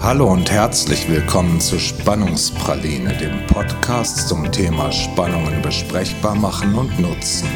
[0.00, 7.48] Hallo und herzlich willkommen zu Spannungspraline, dem Podcast zum Thema Spannungen besprechbar machen und nutzen.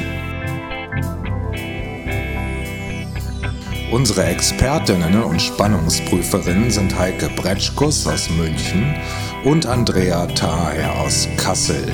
[3.91, 8.95] Unsere Expertinnen und Spannungsprüferinnen sind Heike Bretschkus aus München
[9.43, 11.85] und Andrea Thaher aus Kassel.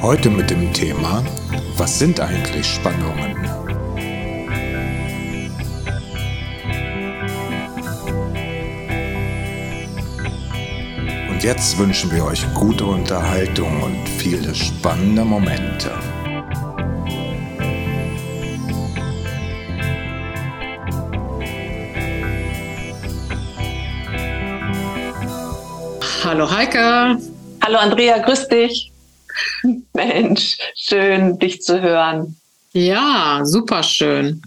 [0.00, 1.22] Heute mit dem Thema,
[1.76, 3.36] was sind eigentlich Spannungen?
[11.30, 15.90] Und jetzt wünschen wir euch gute Unterhaltung und viele spannende Momente.
[26.22, 27.18] Hallo Heike.
[27.62, 28.93] Hallo Andrea, grüß dich.
[30.06, 32.36] Mensch, schön, dich zu hören.
[32.72, 34.42] Ja, super schön.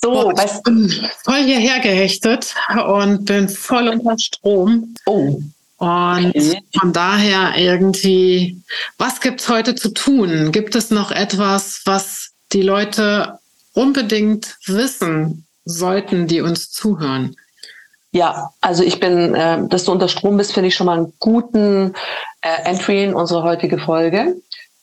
[0.00, 0.88] So, oh, ich bin
[1.24, 2.54] voll hierher gehechtet
[2.86, 4.94] und bin voll unter Strom.
[5.06, 5.40] Oh.
[5.78, 6.62] Und okay.
[6.78, 8.60] von daher irgendwie,
[8.96, 10.50] was gibt es heute zu tun?
[10.52, 13.38] Gibt es noch etwas, was die Leute
[13.74, 17.36] unbedingt wissen sollten, die uns zuhören?
[18.10, 21.12] Ja, also ich bin, äh, dass du unter Strom bist, finde ich schon mal einen
[21.18, 21.94] guten
[22.40, 24.36] äh, Entry in unsere heutige Folge.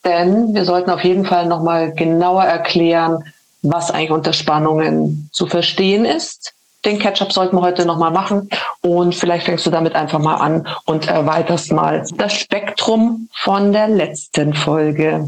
[0.06, 3.24] Denn wir sollten auf jeden Fall nochmal genauer erklären,
[3.64, 6.54] was eigentlich unter Spannungen zu verstehen ist.
[6.86, 8.48] Den Catch-up sollten wir heute nochmal machen
[8.82, 13.88] und vielleicht fängst du damit einfach mal an und erweiterst mal das Spektrum von der
[13.88, 15.28] letzten Folge.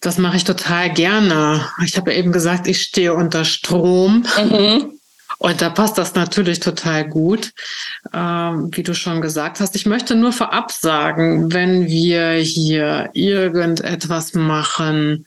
[0.00, 1.66] Das mache ich total gerne.
[1.84, 4.24] Ich habe ja eben gesagt, ich stehe unter Strom.
[4.38, 4.98] Mhm.
[5.38, 7.52] Und da passt das natürlich total gut,
[8.12, 9.74] ähm, wie du schon gesagt hast.
[9.76, 15.26] Ich möchte nur vorab sagen, wenn wir hier irgendetwas machen,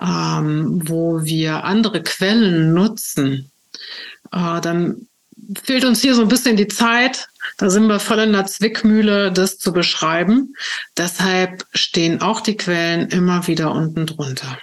[0.00, 3.50] ähm, wo wir andere Quellen nutzen,
[4.32, 5.08] äh, dann
[5.62, 7.28] fehlt uns hier so ein bisschen die Zeit.
[7.56, 10.54] Da sind wir voll in der Zwickmühle, das zu beschreiben.
[10.96, 14.58] Deshalb stehen auch die Quellen immer wieder unten drunter.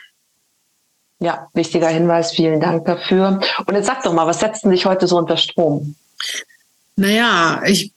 [1.20, 2.32] Ja, wichtiger Hinweis.
[2.32, 3.40] Vielen Dank dafür.
[3.66, 5.96] Und jetzt sag doch mal, was setzt denn dich heute so unter Strom?
[6.98, 7.94] Naja, ich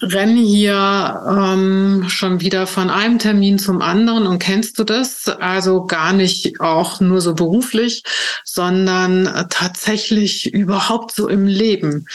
[0.00, 5.28] renne hier ähm, schon wieder von einem Termin zum anderen und kennst du das?
[5.28, 8.02] Also gar nicht auch nur so beruflich,
[8.44, 12.06] sondern tatsächlich überhaupt so im Leben.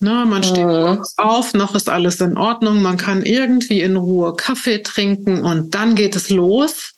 [0.00, 1.02] Ne, man steht mhm.
[1.16, 5.94] auf, noch ist alles in Ordnung, man kann irgendwie in Ruhe Kaffee trinken und dann
[5.94, 6.92] geht es los.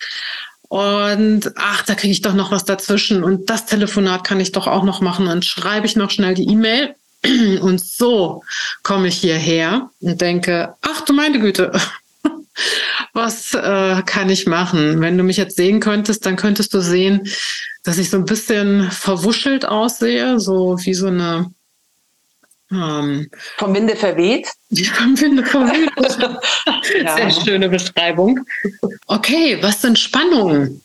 [0.73, 3.23] Und ach, da kriege ich doch noch was dazwischen.
[3.25, 5.27] Und das Telefonat kann ich doch auch noch machen.
[5.27, 6.95] Dann schreibe ich noch schnell die E-Mail.
[7.61, 8.43] Und so
[8.83, 11.73] komme ich hierher und denke, ach du meine Güte,
[13.13, 15.03] was äh, kann ich machen?
[15.03, 17.29] Wenn du mich jetzt sehen könntest, dann könntest du sehen,
[17.85, 21.53] dass ich so ein bisschen verwuschelt aussehe, so wie so eine
[22.73, 24.49] ähm, vom Winde verweht.
[24.95, 25.91] vom Winde verweht.
[27.05, 27.17] ja.
[27.17, 28.41] Sehr schöne Beschreibung.
[29.07, 30.81] Okay, was sind Spannungen?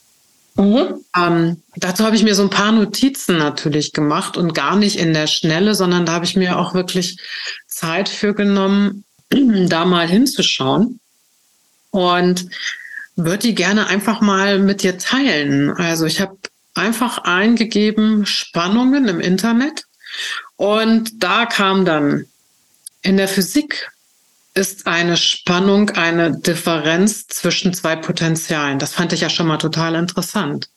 [0.56, 0.96] Mhm.
[1.16, 5.14] Ähm, dazu habe ich mir so ein paar Notizen natürlich gemacht und gar nicht in
[5.14, 7.20] der Schnelle, sondern da habe ich mir auch wirklich
[7.68, 11.00] Zeit für genommen, da mal hinzuschauen.
[11.92, 12.50] Und
[13.16, 15.72] würde die gerne einfach mal mit dir teilen.
[15.72, 16.38] Also ich habe
[16.76, 19.84] einfach eingegeben Spannungen im Internet
[20.57, 22.25] und da kam dann,
[23.01, 23.90] in der Physik
[24.53, 28.79] ist eine Spannung eine Differenz zwischen zwei Potentialen.
[28.79, 30.69] Das fand ich ja schon mal total interessant.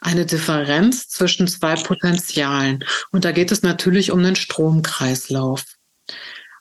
[0.00, 2.84] Eine Differenz zwischen zwei Potentialen.
[3.10, 5.64] Und da geht es natürlich um den Stromkreislauf.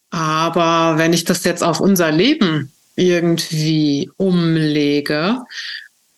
[0.10, 5.38] Aber wenn ich das jetzt auf unser Leben irgendwie umlege,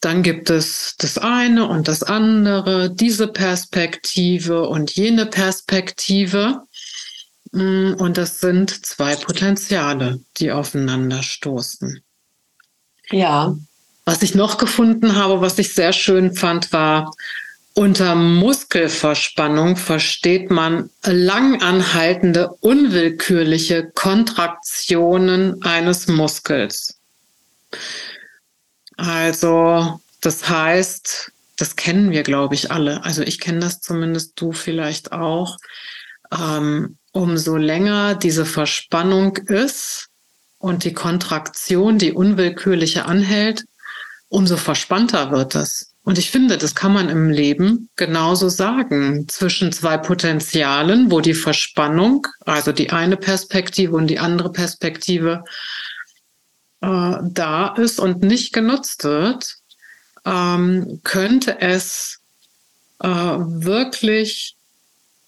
[0.02, 6.62] dann gibt es das eine und das andere, diese Perspektive und jene Perspektive.
[7.52, 12.02] Mm, und das sind zwei Potenziale, die aufeinander stoßen.
[13.12, 13.56] Ja.
[14.06, 17.12] Was ich noch gefunden habe, was ich sehr schön fand, war,
[17.74, 27.00] unter Muskelverspannung versteht man langanhaltende, unwillkürliche Kontraktionen eines Muskels.
[29.00, 33.04] Also, das heißt, das kennen wir, glaube ich, alle.
[33.04, 35.58] Also ich kenne das zumindest, du vielleicht auch.
[36.38, 40.08] Ähm, umso länger diese Verspannung ist
[40.58, 43.64] und die Kontraktion, die unwillkürliche anhält,
[44.28, 45.94] umso verspannter wird es.
[46.04, 49.28] Und ich finde, das kann man im Leben genauso sagen.
[49.28, 55.44] Zwischen zwei Potenzialen, wo die Verspannung, also die eine Perspektive und die andere Perspektive
[56.82, 59.58] äh, da ist und nicht genutzt wird,
[60.26, 62.20] ähm, könnte es
[63.02, 64.56] äh, wirklich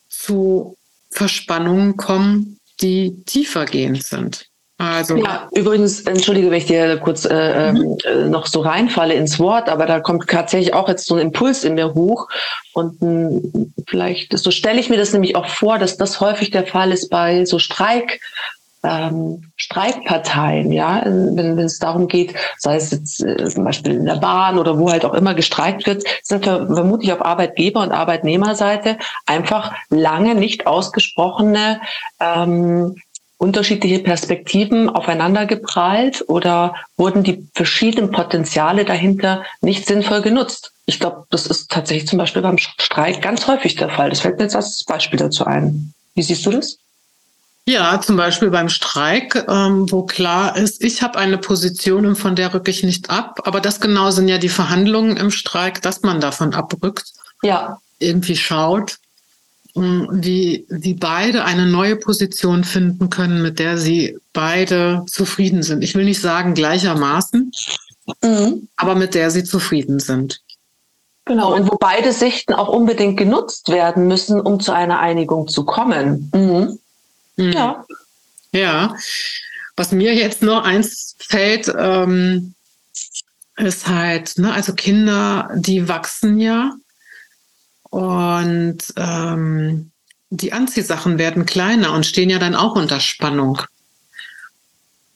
[0.09, 0.77] zu
[1.09, 4.48] Verspannungen kommen, die tiefergehend sind.
[4.81, 5.15] Also.
[5.18, 7.98] Ja, übrigens, entschuldige, wenn ich dir kurz äh, ähm, mhm.
[8.03, 11.63] äh, noch so reinfalle ins Wort, aber da kommt tatsächlich auch jetzt so ein Impuls
[11.63, 12.27] in mir hoch.
[12.74, 16.50] Und mh, hm, vielleicht, so stelle ich mir das nämlich auch vor, dass das häufig
[16.50, 18.21] der Fall ist bei so Streik,
[18.83, 24.06] ähm, Streikparteien, ja, wenn, wenn es darum geht, sei es jetzt äh, zum Beispiel in
[24.06, 28.98] der Bahn oder wo halt auch immer gestreikt wird, sind vermutlich auf Arbeitgeber- und Arbeitnehmerseite
[29.25, 31.81] einfach lange nicht ausgesprochene
[32.19, 32.95] ähm,
[33.38, 40.74] unterschiedliche Perspektiven aufeinander geprallt oder wurden die verschiedenen Potenziale dahinter nicht sinnvoll genutzt?
[40.86, 44.12] Ich glaube, das ist tatsächlich zum Beispiel beim Streik ganz häufig der Fall.
[44.12, 45.92] Das fällt mir jetzt als Beispiel dazu ein.
[46.13, 46.77] Wie siehst du das?
[47.68, 52.36] Ja, zum Beispiel beim Streik, ähm, wo klar ist, ich habe eine Position und von
[52.36, 53.42] der rücke ich nicht ab.
[53.44, 57.13] Aber das genau sind ja die Verhandlungen im Streik, dass man davon abrückt.
[57.44, 57.80] Ja.
[58.00, 58.98] Irgendwie schaut,
[59.75, 65.84] wie, wie beide eine neue Position finden können, mit der sie beide zufrieden sind.
[65.84, 67.52] Ich will nicht sagen gleichermaßen,
[68.22, 68.68] mhm.
[68.75, 70.42] aber mit der sie zufrieden sind.
[71.25, 75.63] Genau, und wo beide Sichten auch unbedingt genutzt werden müssen, um zu einer Einigung zu
[75.63, 76.31] kommen.
[76.34, 76.80] Mhm.
[77.41, 77.53] Mhm.
[77.53, 77.85] Ja.
[78.53, 78.95] Ja.
[79.75, 82.53] Was mir jetzt noch eins fällt, ähm,
[83.57, 86.73] ist halt, ne, also Kinder, die wachsen ja
[87.89, 89.91] und ähm,
[90.29, 93.61] die Anziehsachen werden kleiner und stehen ja dann auch unter Spannung.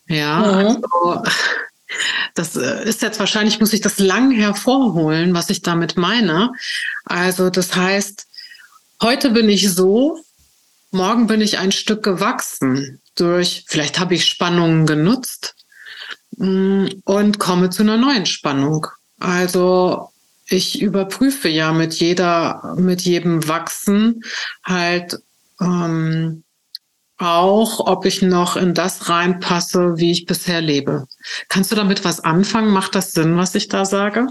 [0.07, 0.83] Ja, mhm.
[0.94, 1.24] also
[2.33, 6.51] das äh, ist jetzt wahrscheinlich, muss ich das lang hervorholen, was ich damit meine.
[7.06, 8.27] Also das heißt,
[9.01, 10.19] heute bin ich so,
[10.96, 15.56] morgen bin ich ein Stück gewachsen durch, vielleicht habe ich Spannungen genutzt
[16.38, 18.88] mm, und komme zu einer neuen Spannung.
[19.20, 20.10] Also
[20.48, 24.22] ich überprüfe ja mit jeder, mit jedem Wachsen
[24.64, 25.20] halt
[25.62, 26.44] ähm,
[27.18, 31.08] auch, ob ich noch in das reinpasse, wie ich bisher lebe.
[31.48, 32.72] Kannst du damit was anfangen?
[32.72, 34.28] Macht das Sinn, was ich da sage?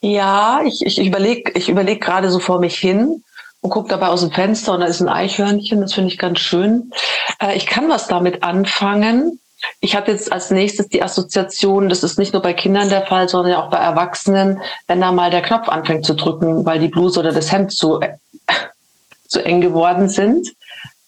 [0.00, 3.22] Ja, ich, ich überlege überleg gerade so vor mich hin
[3.64, 6.38] und gucke dabei aus dem Fenster und da ist ein Eichhörnchen, das finde ich ganz
[6.38, 6.92] schön.
[7.40, 9.40] Äh, ich kann was damit anfangen,
[9.80, 13.26] ich habe jetzt als nächstes die Assoziation, das ist nicht nur bei Kindern der Fall,
[13.26, 17.18] sondern auch bei Erwachsenen, wenn da mal der Knopf anfängt zu drücken, weil die Bluse
[17.20, 18.18] oder das Hemd zu, äh,
[19.28, 20.48] zu eng geworden sind.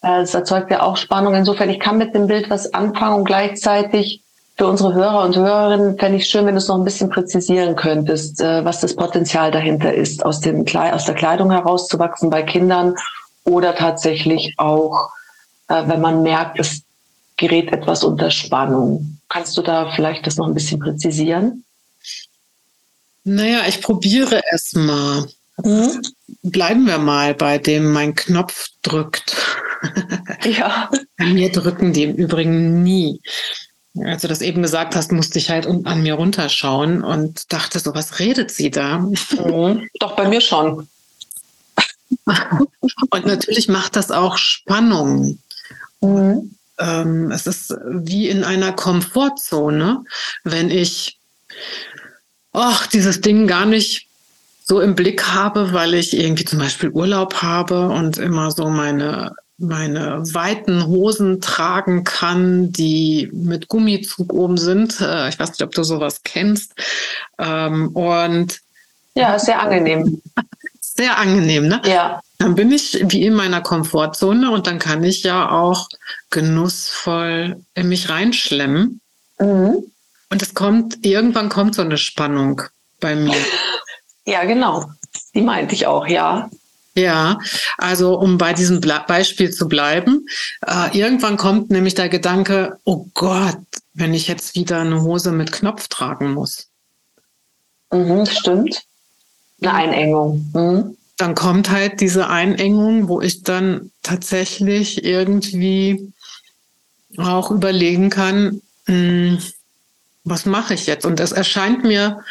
[0.01, 1.35] Äh, das erzeugt ja auch Spannung.
[1.35, 4.23] Insofern, ich kann mit dem Bild was anfangen und gleichzeitig
[4.57, 7.75] für unsere Hörer und Hörerinnen fände ich schön, wenn du es noch ein bisschen präzisieren
[7.75, 12.95] könntest, äh, was das Potenzial dahinter ist, aus, dem, aus der Kleidung herauszuwachsen bei Kindern
[13.43, 15.09] oder tatsächlich auch,
[15.69, 16.81] wenn man merkt, es
[17.37, 19.19] gerät etwas unter Spannung.
[19.29, 21.63] Kannst du da vielleicht das noch ein bisschen präzisieren?
[23.23, 25.27] Naja, ich probiere es mal.
[25.63, 26.01] Mhm.
[26.43, 29.35] Bleiben wir mal bei dem mein Knopf drückt.
[30.43, 30.89] Ja.
[31.17, 33.21] Bei mir drücken die im Übrigen nie.
[34.05, 37.95] Als du das eben gesagt hast, musste ich halt an mir runterschauen und dachte so,
[37.95, 38.99] was redet sie da?
[38.99, 39.89] Mhm.
[39.99, 40.87] Doch, bei mir schon.
[42.25, 45.39] und natürlich macht das auch Spannung.
[46.01, 50.03] Mhm ähm, es ist wie in einer Komfortzone,
[50.43, 51.17] wenn ich
[52.53, 54.07] ach, dieses Ding gar nicht
[54.63, 59.35] so im Blick habe, weil ich irgendwie zum Beispiel Urlaub habe und immer so meine
[59.57, 65.01] meine weiten Hosen tragen kann, die mit Gummizug oben sind.
[65.01, 66.73] Äh, ich weiß nicht, ob du sowas kennst.
[67.39, 68.61] Ähm, und
[69.15, 70.21] ja, sehr angenehm.
[70.79, 71.79] Sehr angenehm, ne?
[71.85, 72.21] Ja.
[72.39, 75.89] Dann bin ich wie in meiner Komfortzone und dann kann ich ja auch
[76.31, 78.99] genussvoll in mich reinschlemmen.
[79.37, 79.83] Mhm.
[80.31, 82.63] Und es kommt, irgendwann kommt so eine Spannung
[82.99, 83.37] bei mir.
[84.25, 84.89] Ja, genau.
[85.35, 86.49] Die meinte ich auch, ja.
[86.97, 87.37] Ja,
[87.77, 90.25] also um bei diesem Beispiel zu bleiben,
[90.65, 93.59] äh, irgendwann kommt nämlich der Gedanke, oh Gott,
[93.93, 96.69] wenn ich jetzt wieder eine Hose mit Knopf tragen muss.
[97.91, 98.83] Mhm, stimmt.
[99.61, 100.49] Eine Einengung.
[100.53, 106.13] Mhm dann kommt halt diese Einengung, wo ich dann tatsächlich irgendwie
[107.17, 109.39] auch überlegen kann, hm,
[110.23, 111.05] was mache ich jetzt?
[111.05, 112.23] Und es erscheint mir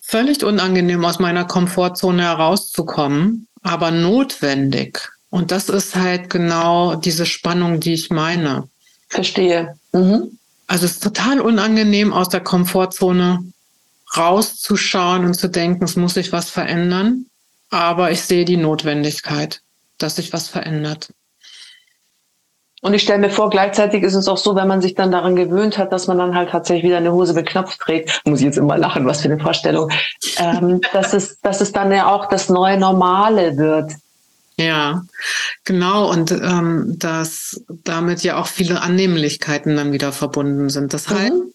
[0.00, 5.00] völlig unangenehm, aus meiner Komfortzone herauszukommen, aber notwendig.
[5.30, 8.68] Und das ist halt genau diese Spannung, die ich meine.
[9.08, 9.76] Verstehe.
[9.92, 10.38] Mhm.
[10.66, 13.44] Also es ist total unangenehm, aus der Komfortzone
[14.16, 17.26] rauszuschauen und zu denken, es muss sich was verändern
[17.70, 19.60] aber ich sehe die Notwendigkeit,
[19.98, 21.12] dass sich was verändert.
[22.80, 25.34] Und ich stelle mir vor, gleichzeitig ist es auch so, wenn man sich dann daran
[25.34, 28.46] gewöhnt hat, dass man dann halt tatsächlich wieder eine Hose mit Knopf trägt, muss ich
[28.46, 29.90] jetzt immer lachen, was für eine Vorstellung,
[30.36, 33.92] ähm, dass, es, dass es dann ja auch das neue Normale wird.
[34.58, 35.04] Ja,
[35.64, 36.10] genau.
[36.10, 40.92] Und ähm, dass damit ja auch viele Annehmlichkeiten dann wieder verbunden sind.
[40.92, 41.52] Das heißt, mhm.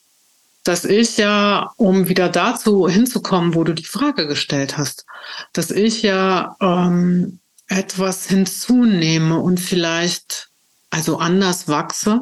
[0.63, 5.05] dass ich ja, um wieder dazu hinzukommen, wo du die Frage gestellt hast,
[5.51, 10.49] dass ich ja ähm, etwas hinzunehme und vielleicht
[10.93, 12.21] also anders wachse,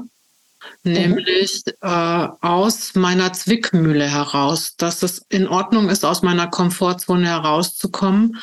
[0.84, 0.92] mhm.
[0.94, 8.38] nämlich äh, aus meiner Zwickmühle heraus, dass es in Ordnung ist, aus meiner Komfortzone herauszukommen,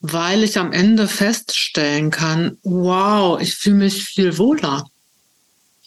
[0.00, 4.86] weil ich am Ende feststellen kann, wow, ich fühle mich viel wohler.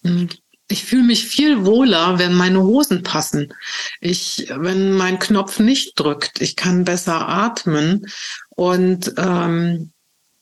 [0.04, 0.30] Hm.
[0.70, 3.54] Ich fühle mich viel wohler, wenn meine Hosen passen.
[4.00, 8.08] Ich, wenn mein Knopf nicht drückt, ich kann besser atmen
[8.50, 9.93] und ähm,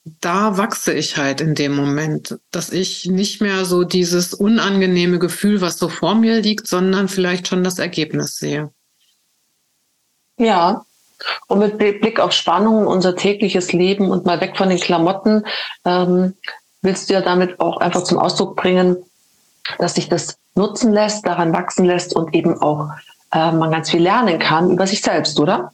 [0.03, 5.61] da wachse ich halt in dem Moment, dass ich nicht mehr so dieses unangenehme Gefühl,
[5.61, 8.71] was so vor mir liegt, sondern vielleicht schon das Ergebnis sehe.
[10.37, 10.85] Ja,
[11.47, 15.45] und mit Blick auf Spannung, unser tägliches Leben und mal weg von den Klamotten,
[15.85, 16.33] ähm,
[16.81, 18.97] willst du ja damit auch einfach zum Ausdruck bringen,
[19.77, 22.89] dass sich das nutzen lässt, daran wachsen lässt und eben auch
[23.31, 25.73] äh, man ganz viel lernen kann über sich selbst, oder?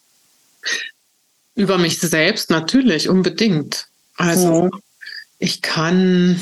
[1.56, 3.88] Über mich selbst natürlich, unbedingt.
[4.18, 4.72] Also mhm.
[5.40, 6.40] ich kann,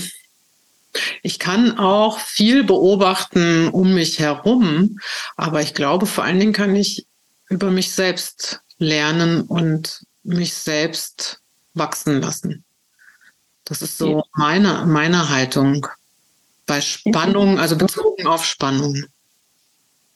[1.21, 4.99] ich kann auch viel beobachten um mich herum,
[5.35, 7.05] aber ich glaube, vor allen Dingen kann ich
[7.49, 11.41] über mich selbst lernen und mich selbst
[11.73, 12.63] wachsen lassen.
[13.65, 15.87] Das ist so meine, meine Haltung
[16.65, 19.05] bei Spannung, also bezogen auf Spannung.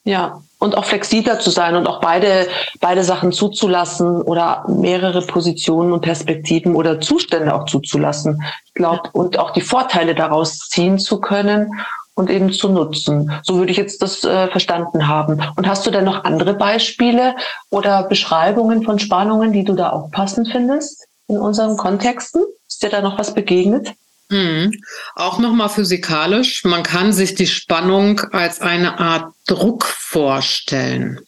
[0.03, 2.47] Ja, und auch flexibler zu sein und auch beide,
[2.79, 8.43] beide Sachen zuzulassen oder mehrere Positionen und Perspektiven oder Zustände auch zuzulassen.
[8.65, 11.71] Ich glaube, und auch die Vorteile daraus ziehen zu können
[12.13, 13.31] und eben zu nutzen.
[13.43, 15.41] So würde ich jetzt das äh, verstanden haben.
[15.55, 17.35] Und hast du denn noch andere Beispiele
[17.69, 22.43] oder Beschreibungen von Spannungen, die du da auch passend findest in unseren Kontexten?
[22.67, 23.93] Ist dir da noch was begegnet?
[24.29, 24.71] Mhm.
[25.15, 26.63] Auch nochmal physikalisch.
[26.63, 31.19] Man kann sich die Spannung als eine Art Druck vorstellen.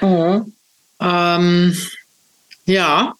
[0.00, 0.52] Mhm.
[1.00, 1.76] Ähm,
[2.66, 3.14] ja,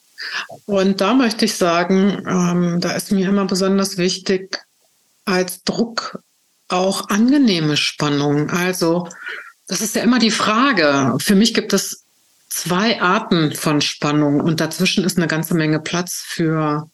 [0.66, 4.58] und da möchte ich sagen, ähm, da ist mir immer besonders wichtig,
[5.24, 6.18] als Druck
[6.68, 8.50] auch angenehme Spannung.
[8.50, 9.08] Also,
[9.66, 11.16] das ist ja immer die Frage.
[11.18, 12.04] Für mich gibt es
[12.48, 16.88] zwei Arten von Spannung und dazwischen ist eine ganze Menge Platz für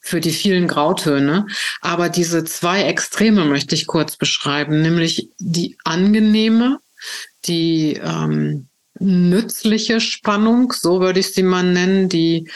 [0.00, 1.46] für die vielen Grautöne.
[1.80, 6.78] Aber diese zwei Extreme möchte ich kurz beschreiben, nämlich die angenehme,
[7.44, 12.50] die ähm, nützliche Spannung, so würde ich sie mal nennen, die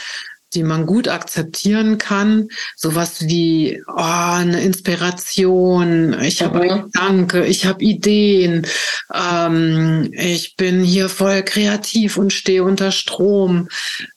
[0.55, 2.49] die man gut akzeptieren kann.
[2.77, 6.91] Sowas wie oh, eine Inspiration, ich habe mhm.
[6.93, 8.67] Gedanke, ich habe Ideen,
[9.13, 13.69] ähm, ich bin hier voll kreativ und stehe unter Strom.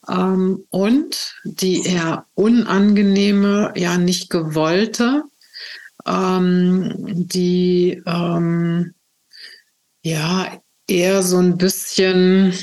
[0.08, 5.24] Ähm, und die eher unangenehme, ja nicht gewollte,
[6.06, 8.94] ähm, die ähm,
[10.04, 12.54] ja eher so ein bisschen,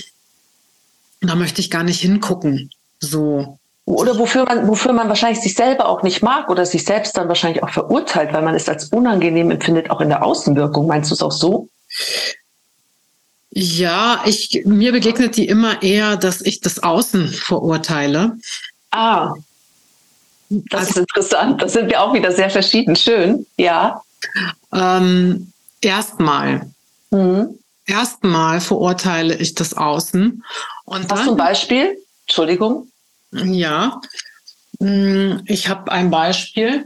[1.20, 2.70] da möchte ich gar nicht hingucken.
[3.00, 3.58] So,
[3.94, 7.28] oder wofür man, wofür man wahrscheinlich sich selber auch nicht mag oder sich selbst dann
[7.28, 10.86] wahrscheinlich auch verurteilt, weil man es als unangenehm empfindet, auch in der Außenwirkung.
[10.86, 11.68] Meinst du es auch so?
[13.50, 18.38] Ja, ich, mir begegnet die immer eher, dass ich das Außen verurteile.
[18.90, 19.34] Ah,
[20.48, 21.62] das also, ist interessant.
[21.62, 22.96] Das sind wir auch wieder sehr verschieden.
[22.96, 24.02] Schön, ja.
[24.72, 26.70] Ähm, erstmal.
[27.10, 27.58] Mhm.
[27.86, 30.44] Erstmal verurteile ich das Außen.
[30.84, 31.98] Und Hast du ein Beispiel?
[32.26, 32.91] Entschuldigung.
[33.32, 34.00] Ja,
[34.78, 36.84] mm, ich habe ein Beispiel.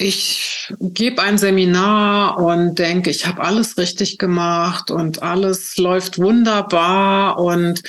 [0.00, 7.36] Ich gebe ein Seminar und denke, ich habe alles richtig gemacht und alles läuft wunderbar
[7.38, 7.82] und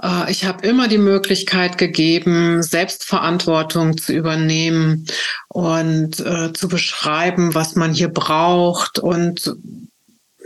[0.00, 5.06] äh, ich habe immer die Möglichkeit gegeben, Selbstverantwortung zu übernehmen
[5.48, 9.00] und äh, zu beschreiben, was man hier braucht.
[9.00, 9.56] Und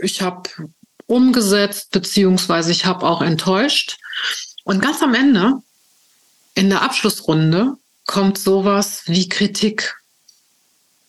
[0.01, 0.49] ich habe
[1.05, 3.97] umgesetzt beziehungsweise ich habe auch enttäuscht.
[4.63, 5.59] Und ganz am Ende
[6.55, 9.95] in der Abschlussrunde kommt sowas wie Kritik.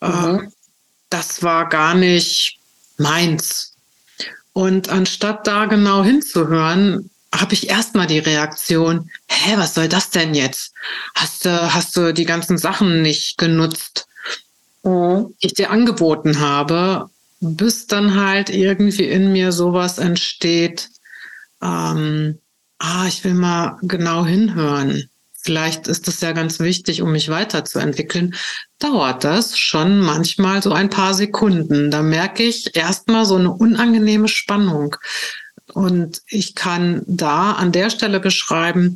[0.01, 0.39] Mhm.
[0.39, 0.49] Äh,
[1.11, 2.59] das war gar nicht
[2.99, 3.75] meins.
[4.53, 10.35] Und anstatt da genau hinzuhören, habe ich erstmal die Reaktion, hä, was soll das denn
[10.35, 10.73] jetzt?
[11.15, 14.07] Hast du, hast du die ganzen Sachen nicht genutzt,
[14.85, 15.35] mhm.
[15.43, 17.11] die ich dir angeboten habe,
[17.41, 20.89] bis dann halt irgendwie in mir sowas entsteht,
[21.61, 22.39] ähm,
[22.79, 25.11] ah, ich will mal genau hinhören.
[25.45, 28.35] Vielleicht ist das ja ganz wichtig, um mich weiterzuentwickeln,
[28.79, 31.91] dauert das schon manchmal so ein paar Sekunden.
[31.91, 34.97] Da merke ich erstmal so eine unangenehme Spannung.
[35.73, 38.95] Und ich kann da an der Stelle beschreiben,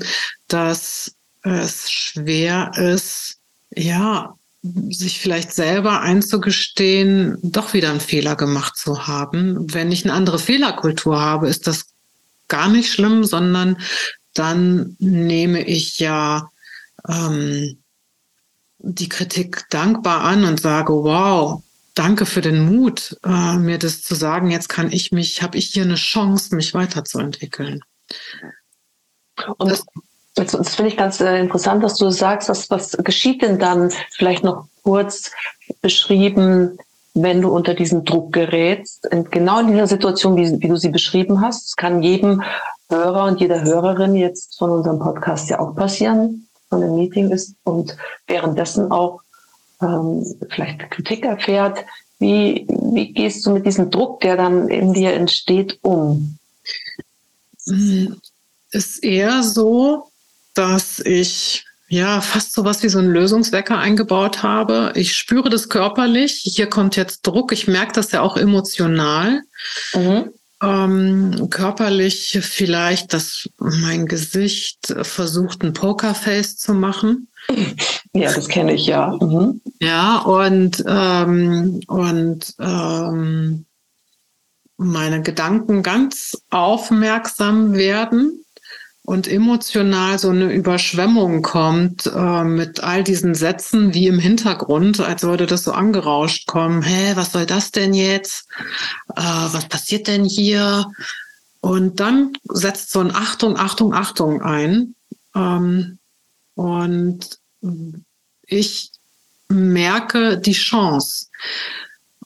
[0.48, 1.12] dass
[1.42, 3.36] es schwer ist,
[3.74, 9.72] ja, sich vielleicht selber einzugestehen, doch wieder einen Fehler gemacht zu haben.
[9.72, 11.86] Wenn ich eine andere Fehlerkultur habe, ist das
[12.48, 13.78] gar nicht schlimm, sondern
[14.34, 16.50] dann nehme ich ja
[17.08, 17.82] ähm,
[18.78, 21.62] die Kritik dankbar an und sage, wow,
[21.94, 24.50] danke für den Mut, äh, mir das zu sagen.
[24.50, 27.80] Jetzt kann ich mich, habe ich hier eine Chance, mich weiterzuentwickeln.
[29.56, 29.84] Und das,
[30.34, 33.92] das, das finde ich ganz äh, interessant, dass du sagst, dass, was geschieht denn dann
[34.12, 35.32] vielleicht noch kurz
[35.82, 36.78] beschrieben,
[37.22, 40.90] wenn du unter diesen Druck gerätst, in genau in dieser Situation, wie, wie du sie
[40.90, 41.68] beschrieben hast.
[41.68, 42.42] Es kann jedem
[42.88, 47.54] Hörer und jeder Hörerin jetzt von unserem Podcast ja auch passieren, von einem Meeting ist
[47.64, 47.96] und
[48.26, 49.20] währenddessen auch
[49.82, 51.84] ähm, vielleicht Kritik erfährt.
[52.18, 56.38] Wie, wie gehst du mit diesem Druck, der dann in dir entsteht, um?
[58.70, 60.08] Ist eher so,
[60.54, 64.92] dass ich ja fast so was wie so einen Lösungswecker eingebaut habe.
[64.94, 66.42] Ich spüre das körperlich.
[66.44, 67.52] Hier kommt jetzt Druck.
[67.52, 69.42] Ich merke das ja auch emotional.
[69.94, 70.30] Mhm.
[70.60, 77.28] Ähm, körperlich vielleicht, dass mein Gesicht versucht, ein Pokerface zu machen.
[78.12, 79.16] Ja, das kenne ich ja.
[79.20, 79.60] Mhm.
[79.80, 83.66] Ja, und, ähm, und ähm,
[84.76, 88.44] meine Gedanken ganz aufmerksam werden
[89.08, 95.22] und emotional so eine Überschwemmung kommt äh, mit all diesen Sätzen wie im Hintergrund, als
[95.22, 96.82] würde das so angerauscht kommen.
[96.82, 98.48] Hä, was soll das denn jetzt?
[99.16, 100.90] Äh, was passiert denn hier?
[101.60, 104.94] Und dann setzt so ein Achtung, Achtung, Achtung ein.
[105.34, 105.96] Ähm,
[106.54, 107.38] und
[108.42, 108.90] ich
[109.48, 111.28] merke die Chance.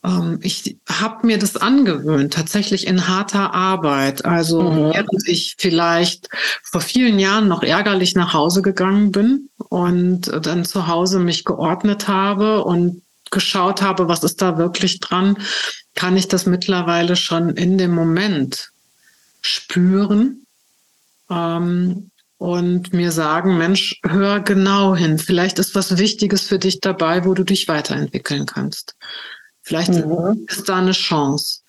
[0.03, 4.25] Ähm, ich habe mir das angewöhnt, tatsächlich in harter Arbeit.
[4.25, 4.93] Also mhm.
[4.93, 6.29] während ich vielleicht
[6.63, 12.07] vor vielen Jahren noch ärgerlich nach Hause gegangen bin und dann zu Hause mich geordnet
[12.07, 15.37] habe und geschaut habe, was ist da wirklich dran,
[15.95, 18.71] kann ich das mittlerweile schon in dem Moment
[19.41, 20.45] spüren
[21.29, 25.17] ähm, und mir sagen, Mensch, hör genau hin.
[25.17, 28.95] Vielleicht ist was Wichtiges für dich dabei, wo du dich weiterentwickeln kannst.
[29.63, 30.45] Vielleicht mhm.
[30.47, 31.61] ist da eine Chance.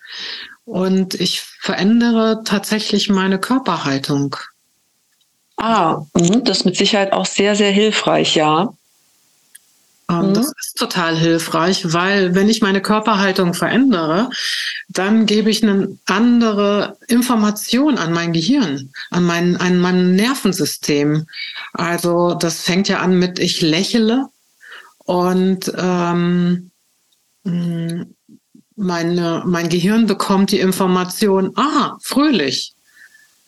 [0.65, 4.35] Und ich verändere tatsächlich meine Körperhaltung.
[5.57, 8.73] Ah, mhm, das ist mit Sicherheit auch sehr, sehr hilfreich, ja.
[10.09, 10.33] Ähm, mhm.
[10.33, 14.29] Das ist total hilfreich, weil wenn ich meine Körperhaltung verändere,
[14.89, 21.25] dann gebe ich eine andere Information an mein Gehirn, an mein, an mein Nervensystem.
[21.73, 24.27] Also das fängt ja an mit ich lächle
[25.05, 26.71] und ähm, hm,
[28.75, 32.73] meine, mein Gehirn bekommt die Information, ah, fröhlich.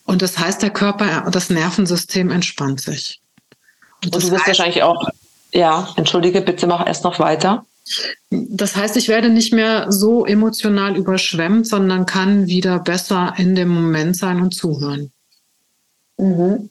[0.06, 3.20] Und das heißt, der Körper, das Nervensystem entspannt sich.
[4.04, 5.10] Und, und du wirst wahrscheinlich auch,
[5.52, 7.66] ja, entschuldige, bitte mach erst noch weiter.
[8.30, 13.70] Das heißt, ich werde nicht mehr so emotional überschwemmt, sondern kann wieder besser in dem
[13.70, 15.12] Moment sein und zuhören.
[16.18, 16.70] Mhm.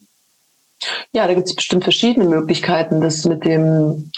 [1.12, 4.12] Ja, da gibt es bestimmt verschiedene Möglichkeiten, das mit dem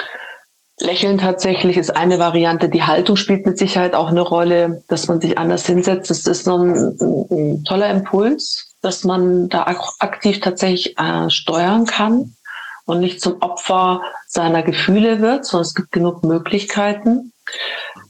[0.81, 2.69] Lächeln tatsächlich ist eine Variante.
[2.69, 6.11] Die Haltung spielt mit Sicherheit auch eine Rolle, dass man sich anders hinsetzt.
[6.11, 6.99] Das ist so ein,
[7.31, 9.65] ein toller Impuls, dass man da
[9.99, 12.37] aktiv tatsächlich äh, steuern kann
[12.85, 17.33] und nicht zum Opfer seiner Gefühle wird, sondern es gibt genug Möglichkeiten.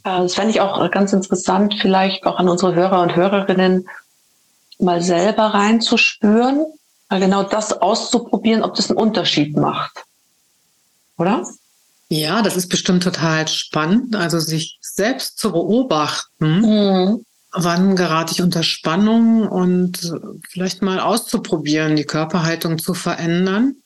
[0.04, 3.88] Äh, das fände ich auch ganz interessant, vielleicht auch an unsere Hörer und Hörerinnen
[4.78, 6.66] mal selber reinzuspüren,
[7.08, 10.04] mal genau das auszuprobieren, ob das einen Unterschied macht.
[11.16, 11.44] Oder?
[12.10, 16.60] Ja, das ist bestimmt total spannend, also sich selbst zu beobachten.
[16.60, 17.24] Mhm.
[17.52, 20.14] Wann gerate ich unter Spannung und
[20.48, 23.76] vielleicht mal auszuprobieren, die Körperhaltung zu verändern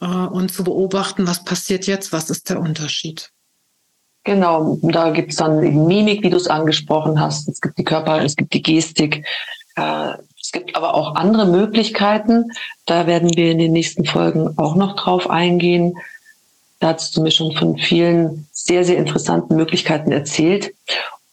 [0.00, 3.30] äh, und zu beobachten, was passiert jetzt, was ist der Unterschied.
[4.24, 7.48] Genau, da gibt es dann die Mimik, wie du es angesprochen hast.
[7.48, 9.24] Es gibt die Körper, es gibt die Gestik.
[9.76, 12.50] Äh, es gibt aber auch andere Möglichkeiten.
[12.84, 15.96] Da werden wir in den nächsten Folgen auch noch drauf eingehen.
[16.80, 20.72] Da hast du mir schon von vielen sehr, sehr interessanten Möglichkeiten erzählt.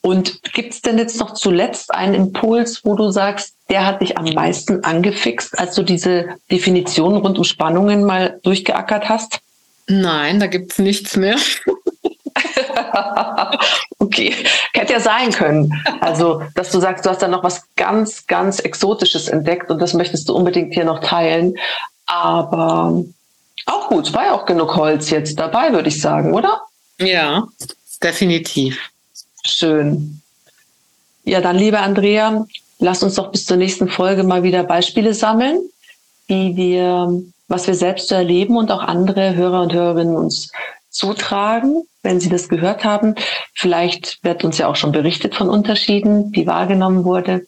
[0.02, 4.18] Und gibt es denn jetzt noch zuletzt einen Impuls, wo du sagst, der hat dich
[4.18, 9.40] am meisten angefixt, als du diese Definition rund um Spannungen mal durchgeackert hast?
[9.88, 11.38] Nein, da gibt es nichts mehr.
[14.00, 14.34] okay,
[14.74, 15.74] hätte ja sein können.
[16.02, 19.94] Also, dass du sagst, du hast da noch was ganz, ganz Exotisches entdeckt und das
[19.94, 21.56] möchtest du unbedingt hier noch teilen.
[22.06, 23.04] Aber
[23.66, 26.62] Auch gut, war ja auch genug Holz jetzt dabei, würde ich sagen, oder?
[27.00, 27.48] Ja,
[28.02, 28.80] definitiv.
[29.46, 30.22] Schön.
[31.24, 32.46] Ja, dann, liebe Andrea,
[32.80, 35.60] lass uns doch bis zur nächsten Folge mal wieder Beispiele sammeln,
[36.28, 40.52] wie wir, was wir selbst erleben und auch andere Hörer und Hörerinnen uns
[40.90, 43.16] zutragen, wenn sie das gehört haben.
[43.54, 47.46] Vielleicht wird uns ja auch schon berichtet von Unterschieden, die wahrgenommen wurde.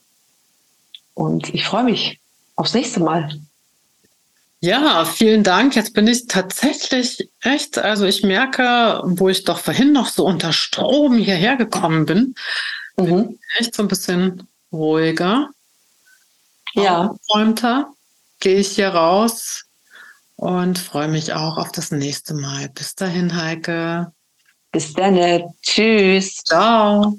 [1.14, 2.20] Und ich freue mich
[2.56, 3.30] aufs nächste Mal.
[4.62, 5.76] Ja, vielen Dank.
[5.76, 10.52] Jetzt bin ich tatsächlich echt, also ich merke, wo ich doch vorhin noch so unter
[10.52, 12.36] Strom hierher gekommen bin,
[12.98, 13.06] mhm.
[13.06, 15.50] bin echt so ein bisschen ruhiger,
[16.74, 17.08] ja.
[17.08, 17.94] aufgeräumter,
[18.42, 19.64] gehe ich hier raus
[20.36, 22.70] und freue mich auch auf das nächste Mal.
[22.70, 24.12] Bis dahin, Heike.
[24.72, 25.44] Bis dann.
[25.62, 26.36] Tschüss.
[26.44, 27.18] Ciao.